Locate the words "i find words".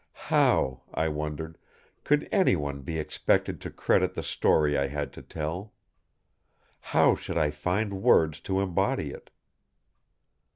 7.37-8.41